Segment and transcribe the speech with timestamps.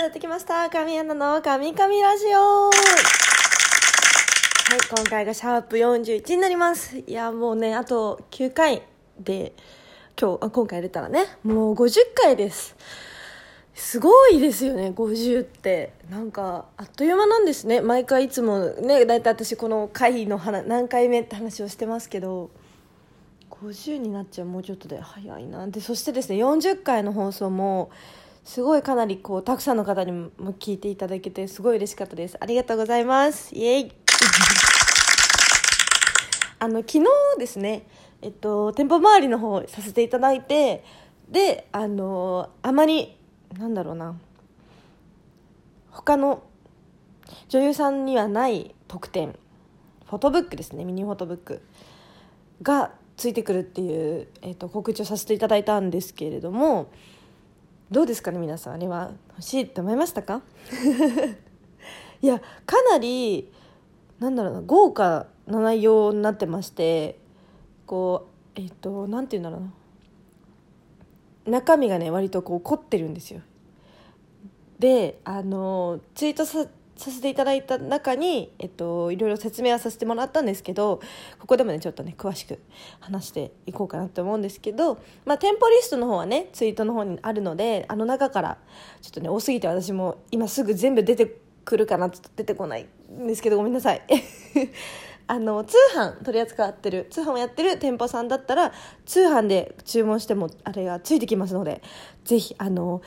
[0.00, 0.70] やってきました。
[0.70, 2.70] 神アナの神々ラジオ。
[2.70, 2.72] はい
[4.88, 7.00] 今回がシャープ41になります。
[7.00, 8.80] いやもうねあと9回
[9.18, 9.52] で
[10.18, 12.74] 今日あ今回出たらねもう50回です。
[13.74, 15.92] すごいですよね50って。
[16.08, 17.82] なんかあっという間なんですね。
[17.82, 22.48] 毎回いつもね大体私この回の話何回目って話をしてますけど。
[23.50, 25.66] 50になっちゃうもうちょっとで早いな。
[25.66, 27.90] でそしてですね40回の放送も
[28.44, 32.36] すごいかなりこうたくさんの方にも聞いていただけてすごい嬉しかったです。
[32.40, 33.54] ありがとうございます。
[33.54, 33.92] イエイ。
[36.58, 37.04] あの昨日
[37.38, 37.86] ですね
[38.20, 40.84] えっと店舗周りの方させていただいて
[41.28, 43.16] であのあまり
[43.58, 44.18] なんだろうな。
[45.90, 46.42] 他の
[47.48, 49.38] 女優さんにはない特典。
[50.06, 50.84] フォトブックですね。
[50.84, 51.62] ミニフォトブック。
[52.62, 56.90] がついてくるっていう、えー、と告知をさせていただいたんですけれども
[57.90, 58.74] どうですかね皆さん。
[58.74, 60.42] あれは欲しいって思いましたか？
[62.22, 63.50] いやかなり
[64.18, 67.18] なんだろうな豪華な内容になってまして
[67.86, 69.72] こうえっ、となんて言うんだろうな。
[71.58, 73.40] 中身がね割とこう凝ってるんですよ。
[74.78, 76.66] であのツイートさ
[77.00, 81.00] させていただいた中に、えっと、いろいろ説明はさせてもらったんですけど
[81.38, 82.60] ここでもねちょっとね詳しく
[83.00, 88.58] 話していこうかなと思うんですけど、まあ、店舗リストの方はねツイートの方にあるのであの中から
[89.00, 94.02] ちょっとね多すぎて私も今すぐ全部出てくるかなちょっと出てこないんですけどごめんなさい。
[95.26, 98.72] あの通販取り扱ってる通販をやってる店舗さんだったら
[99.06, 101.82] 通販で注文してもあれがついてきますので
[102.24, 103.00] ぜひあの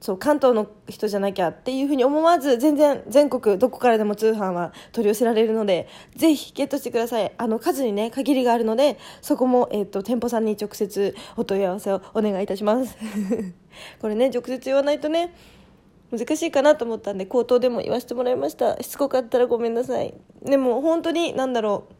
[0.00, 7.32] そう関東の人じゃなきゃっていうふうに思わず全然全国どこからでも通販は取り寄せられるのでぜひゲットしてください。
[7.36, 12.96] あの数にね限りがあるのでそこも、えーと、店舗さんに直接お問い合わせをお願いいたします。
[14.00, 15.34] これね直接言わないとね
[16.12, 18.80] 難しいかなと思ったんで口頭でも言わせてもらいました。
[18.80, 20.14] しつこかったらごめんなさい。
[20.44, 21.94] でも本当に何だろう。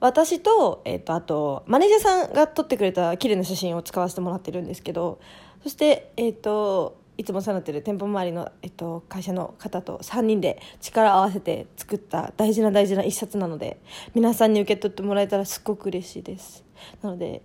[0.00, 5.20] 私と,、えーと、あとマネージャーさんが撮ってくれた綺麗な写真を使わせてもらってるんですけど
[5.62, 13.78] そして、えーと、いつもお世話になってる店舗周りの、えーと、会社の方と3人で力を合わせて作った大事な大事な一冊なので
[14.14, 16.64] 皆さんに受け取ってもらえたらすっごく嬉しいです。
[17.02, 17.42] なので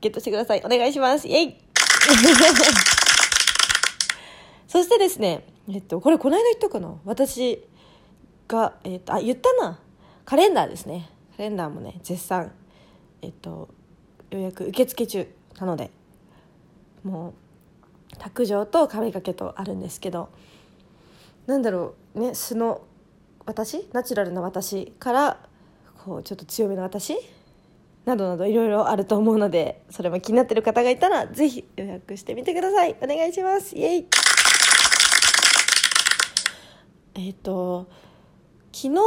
[0.00, 0.62] ゲットしてください。
[0.64, 1.26] お願いします。
[1.26, 1.56] イエイ！
[4.68, 6.94] そしてですねえっとこれこの間言ったかな？
[7.04, 7.64] 私
[8.48, 9.80] が、えっと、あ言ったな。
[10.26, 11.08] カレンダーですね。
[11.36, 12.52] カレンダーもね絶賛
[13.22, 13.68] えっと
[14.30, 15.26] 予約受付中
[15.58, 15.90] なので
[17.04, 17.34] もう
[18.18, 20.30] 卓上と壁掛けとあるんですけど
[21.46, 22.82] なんだろうね素の
[23.46, 25.38] 私ナチュラルな私から
[26.04, 27.14] こうちょっと強めの私
[28.04, 32.96] などなどいろいろあると思うのでそれも気になってる方がいたらぜひ予約してみてください。
[33.00, 33.74] お願いします。
[33.74, 34.06] イエイ。
[37.14, 37.88] えっ、と
[38.72, 39.00] 昨日？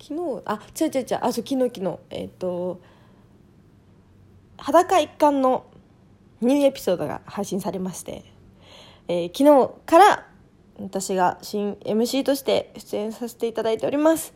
[0.00, 0.42] 昨日？
[0.44, 1.18] あ違う違う違う。
[1.22, 1.98] あそう昨日昨日。
[2.10, 2.80] えっ、と
[4.58, 5.66] 裸一貫の
[6.40, 8.24] ニューエピソードが配信されまして、
[9.08, 10.26] えー、昨日から
[10.78, 14.34] 私が新 MC として出演させていただいております。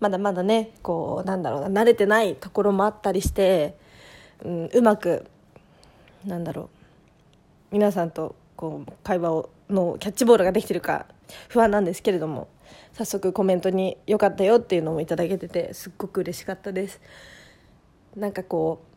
[0.00, 3.76] まだまだねこうなんだろうな慣れてないところもあったりして、
[4.44, 5.26] うん、うまく
[6.24, 6.68] なんだろう
[7.72, 11.06] 皆さんとこう会話をのキャッチボールができてるか
[11.48, 12.48] 不安なんですけれども
[12.92, 17.00] 早速コメントに「良かったよ」っていうのもいただけててすっごく嬉しかったです。
[18.16, 18.87] なんかこう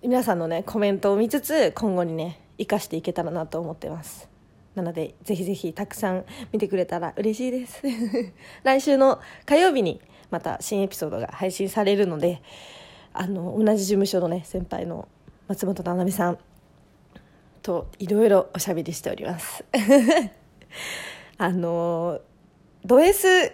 [0.00, 4.28] 皆さんのねコメントを見つつ今後にね生かしていけたらなと思ってます。
[4.76, 7.82] なのでぜひぜひたくさん見てくれたら嬉しいです。
[8.62, 10.00] 来週の火曜日に
[10.30, 12.40] また新エピソードが配信されるので
[13.12, 15.08] あの同じ事務所のね先輩の
[15.48, 16.38] 松本七海さん
[17.62, 19.64] といろいろおしゃべりしております。
[21.38, 22.20] あの
[22.84, 23.52] ド S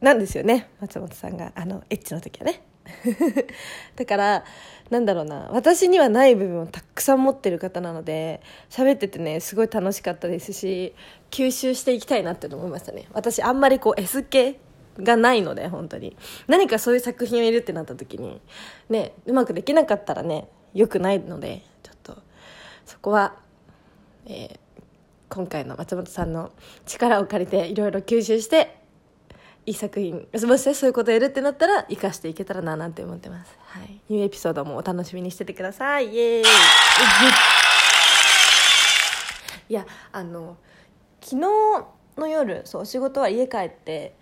[0.00, 1.52] なんですよね松本さんが。
[1.54, 2.62] あのエッチの時はね。
[3.96, 4.44] だから
[4.90, 10.94] なんだろうな私にはない部分をたくさん持ってる方なので喋っててねすごい楽しかったですし
[11.30, 13.06] 吸収していきたいなって思いましたね。
[13.12, 14.60] 私あんまりこう S 系
[14.98, 16.16] がないので本当に。
[16.46, 18.40] 何かそういう作品を入れるってなった時に
[18.88, 22.22] ねうまくできなかったらねよくないのでちょっと
[22.84, 23.34] そこは、
[24.26, 24.58] えー、
[25.30, 26.52] 今回の松本さんの
[26.86, 28.83] 力を借りていろいろ吸収して
[29.66, 30.28] いい作品。
[30.46, 36.14] もしそういうことやるってなったら生かしていけたらななんて思ってます、はい、ニューエピソードもお楽しみにしててください。
[36.14, 36.44] イエーイ。
[39.70, 40.58] いやあの
[41.22, 41.40] 昨日
[42.18, 44.14] の夜そうお仕事は家帰って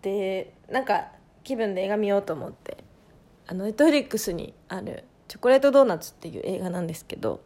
[0.00, 1.08] でなんか
[1.44, 2.78] 気分で映画見ようと思って
[3.46, 7.40] あのネットフリックスにある「チョコレートドーナツ」っていう映画なんですけど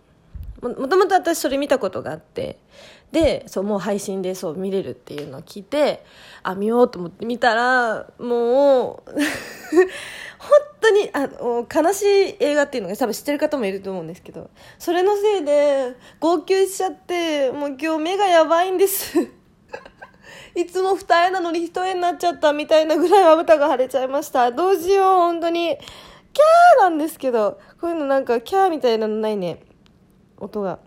[0.62, 2.58] もともと私それ見たことがあって
[3.12, 6.04] でそうもう配信でそう見れるっていうのを聞いて
[6.42, 9.10] あ見ようと思って見たらもう
[10.38, 10.50] 本
[10.80, 19.18] 当にあの悲しい映画っていうのが多分知ってる方もいると思うんですけどそれのせいで号泣しちゃってもう今日目がやばいんです。
[20.54, 24.50] いつも二重なのに一重になっちゃったみたいなぐらいまぶたが腫れちゃいました。
[24.52, 25.76] どうしよう本当に。
[26.32, 29.60] キャーなんですけどこういうのなんかキャーみたいなのないね。
[30.38, 30.78] 音が。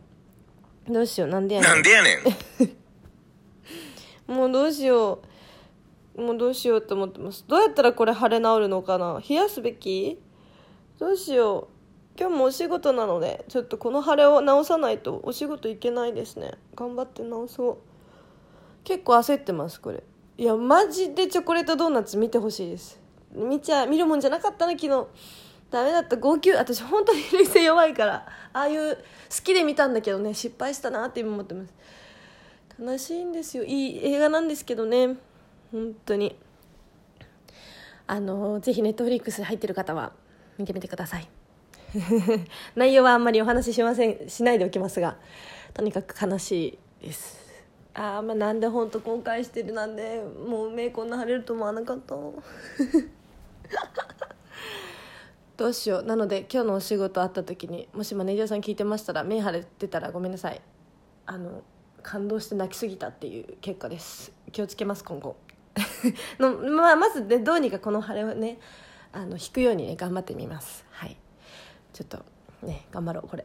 [0.90, 1.70] どうしようなんでやねん。
[1.70, 2.20] なんでやね
[4.28, 4.34] ん。
[4.34, 5.20] もうどうしよ
[6.18, 6.22] う。
[6.22, 9.22] もうどうしようと思ってますどうやったらこれ腫れ治るのかな。
[9.28, 10.20] 冷やすべき？
[11.00, 12.20] どうしよう。
[12.20, 16.52] 今日もお仕事なのでちょっとこの腫れを治さないとお仕事行けないですね。
[16.76, 17.78] 頑張って治そう。
[18.84, 20.04] 結構焦ってますこれ。
[20.38, 23.00] いやマジでチョコレートドーナツ見てほしいです。
[23.32, 25.08] 見ちゃ見るもんじゃなかったな昨日
[25.72, 26.18] ダメだった。
[26.18, 26.52] 号泣。
[26.52, 28.26] 私本当に冷静弱いから。
[28.54, 29.02] ああいう好
[29.44, 30.34] きで見たんだけどね。
[30.34, 31.74] 失敗したなって今思ってます。
[32.82, 33.64] 悲しいんですよ。
[33.64, 35.16] いい映画なんですけどね。
[35.72, 36.36] 本当に。
[38.08, 40.14] あのぜひネットフリックス入ってる方は
[40.58, 41.28] 見てみてください。
[42.76, 45.18] 内容はあんまりお話ししませんしないでおきますが
[45.74, 47.38] とにかく悲しいです。
[47.94, 52.16] ああまあなんで本当後悔してるなんでもう目こんな腫れると思わなかった。
[55.60, 56.04] どうしよう。
[56.04, 60.62] なので今日のお仕事あった時にもしマネージャーさん聞いてましたら目腫れてたらごめんなさい。
[61.26, 61.64] あの
[62.02, 64.32] 感動して泣きすぎたっていう結果です。
[64.54, 65.36] 気をつけます今後。
[66.40, 68.58] の、まあ、まずねどうにかこの腫れをね
[69.12, 70.86] あの引くようにね頑張ってみます。
[70.92, 71.18] はい。
[71.92, 72.24] ちょっと
[72.66, 73.44] ね頑張ろうこれ。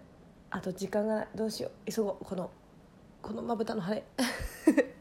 [0.51, 1.91] あと時間がどうしよう。
[1.91, 2.49] 急ごうこの
[3.23, 4.05] このまぶたの腫れ。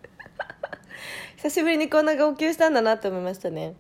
[1.38, 3.76] 久しぶりにこんな号泣したんだなって思いましたね。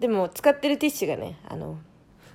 [0.00, 1.78] でも使ってるティッシュがねあの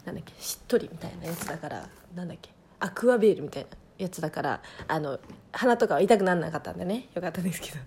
[0.06, 2.50] なんだっけしっとりみたいなやつだからなんだっけ
[2.80, 3.70] アクアベールみたいな
[4.00, 5.20] やつだからあの
[5.52, 7.08] 鼻とかは痛くならなかったんでね。
[7.14, 7.78] よかったですけど。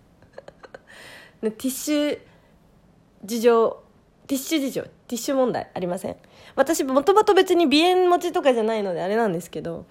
[1.43, 2.19] ティッシュ
[3.25, 3.83] 事情
[4.29, 6.17] ティッシュ事情ティッシュ問題ありません？
[6.55, 9.87] 私もともと別に鼻炎持ちとかじゃないのであれなんですけど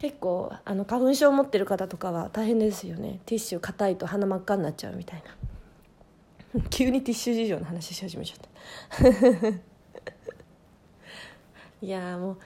[0.00, 3.20] 結構あの花粉症を持ってる方とかは大変ですよね。
[3.26, 5.30] ティッシュ硬いと鼻真っ赤になっちゃうみたいな。
[6.70, 9.08] 急にティッシュ事情の話し始めちゃった。
[11.86, 12.36] いやも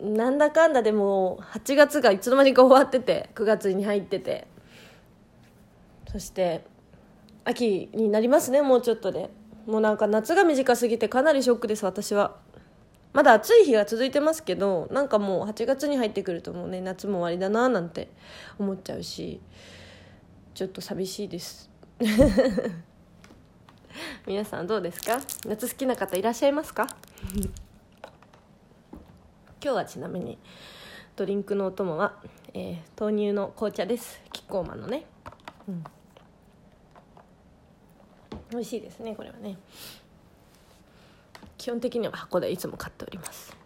[0.00, 4.46] うなんだかんだでも8月がいつの間にか終わってて9月に入ってて。
[6.10, 6.64] そして
[7.44, 9.30] 秋になりますねもうちょっとで。
[9.66, 12.36] もうなんか夏が短すぎてかなりショックです私は。
[13.12, 18.08] まだ暑い日が続いてますけどなんかもう8月に入ってくるともうね夏も終わりだななんて
[18.58, 19.40] 思っちゃうし
[20.54, 21.70] ちょっと寂しいです。
[24.26, 25.20] 皆さんどうですか？
[25.46, 26.86] 夏好きな方いらっしゃいますか？
[29.62, 30.38] 今日はちなみに
[31.16, 32.20] ドリンクのお供は、
[32.54, 34.20] えー、豆乳の紅茶です。
[34.32, 35.04] キッコーマンのね、
[35.68, 35.84] うん、
[38.50, 39.56] 美味しいですねこれはね。
[41.58, 43.56] 基本的には箱でいつも買っております。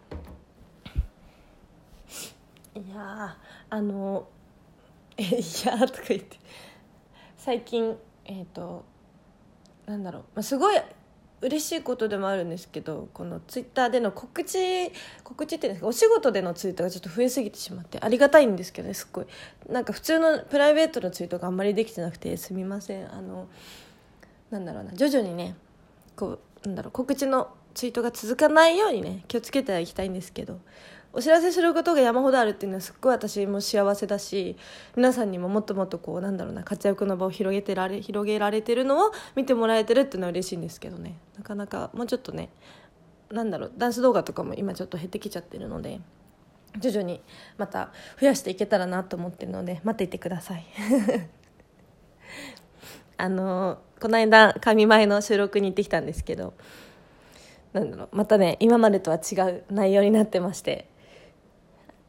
[2.75, 3.35] いや
[3.71, 4.27] あの
[5.17, 6.37] え いやとか言って。
[7.37, 8.85] 最近えっ、ー、と
[9.87, 10.79] なんだろう、まあ、すごい
[11.39, 14.91] 嬉しいことでもあるんですけどこのツイッターでの告知
[15.23, 19.25] 告知っていうんですかお仕事でのツイートがちょっと増えすぎてしまってありがたいんですけどねすっごい。
[19.69, 23.13] なんか普通のプライベートのツイートがあんまりできてなくてすみません。
[23.13, 23.47] あの
[24.49, 25.55] なんだろうな徐々にね
[26.15, 30.59] こうなんだろう告知のツイートが続かないようにね気をつけてはいきたいんですけど
[31.13, 34.57] お知らせすることが山ほどあるっていうのはすっごい私も幸せだし
[34.95, 41.19] 皆さんにももっともっとこうなんだろうな活躍の場を広げてられ広げられてるのを 見てもらえてるっていうのは嬉しいんですけどね。
[41.37, 42.49] なかなかもうちょっとね
[43.29, 46.01] なんだろうダンス動画とかも今ちょっと減ってきちゃってるので
[46.79, 47.21] 徐々に
[47.59, 50.65] また増やしていけたらなと思ってるので待っていてください。
[53.17, 56.55] あのこの間神前の収録に行ってきたんですけど
[57.79, 58.09] なんだろう。
[58.11, 60.87] またね今までとは違う内容になってまして。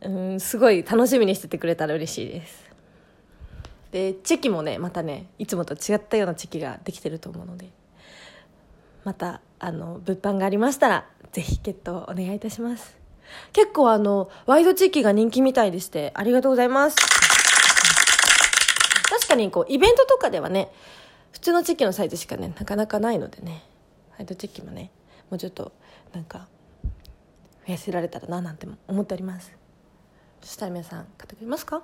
[0.01, 2.65] うんすごい楽しみにしててくれたら嬉しいです。
[3.91, 7.71] でチェキもねまたねいつもと違ったようなチェキができてると思うので。
[9.05, 12.97] またあの物販がありましたらぜひゲットお願いいたします。
[13.53, 16.97] 結構あのワイドチェキが人気みたいでしてありがとうございます。
[19.09, 20.71] 確かにこうイベントとかではね
[21.33, 23.63] 普通のチェキのサイズしかねなかなかないのでね。
[24.19, 24.91] ワイドチェキもね
[25.31, 25.73] もうちょっと
[26.13, 26.49] なんか
[27.67, 29.53] 増やせられたらななんて思っております。
[30.41, 31.83] そしたら皆さん買ってくれますか？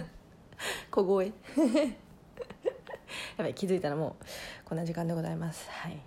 [0.90, 1.32] 小声。
[3.36, 4.24] やばい気づいたらもう
[4.64, 5.68] こんな時間でございます。
[5.70, 5.98] はい。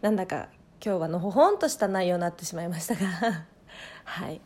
[0.00, 0.48] なんだか
[0.84, 3.46] 今日はのほほんとした内容になってしまいましたが。
[4.04, 4.40] はい。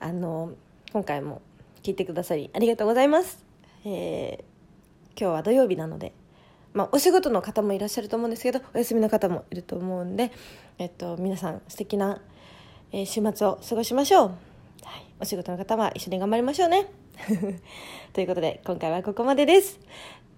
[0.00, 0.52] あの
[0.92, 1.42] 今回も
[1.82, 3.44] 聞いてくださりありがとうございます、
[3.84, 6.12] えー、今日は土曜日なので
[6.76, 10.30] まあ、お仕事の方もいらっしゃると思うんですけどお休みの方もいると思うんで、
[10.78, 12.20] えっと、皆さん素敵な、
[12.92, 16.86] え、週末を過ごしましょう、はい、お仕事の方は一緒に頑張りましょうね。
[18.12, 19.80] ということで今回はここまでです、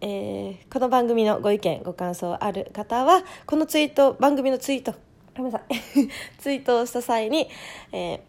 [0.01, 4.95] えー、この番組のご意見ご感想ある方はこのツイート番組のツイート
[5.37, 5.75] ごめんなさい。
[6.39, 7.49] ツイートをした際に、
[7.91, 8.21] えー、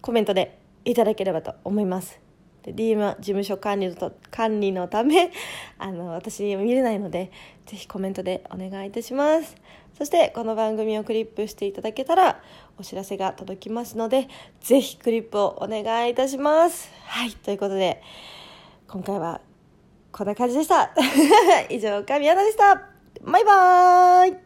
[0.00, 2.25] コメントでいただければと思います。
[2.66, 5.30] で DM は事務所管理の管理のため
[5.78, 7.30] あの私見れないので
[7.64, 9.56] ぜひコメントでお願いいたします。
[9.96, 12.42] そしてこの番組をクリップしていただけたら
[12.78, 14.28] お知らせが届きますので
[14.60, 16.90] ぜひクリップをお願いいたします。
[17.04, 18.02] はいということで
[18.88, 19.40] 今回は
[20.12, 20.92] こんな感じでした。
[21.70, 22.82] 以上神アナでした。
[23.22, 24.45] バイバーイ。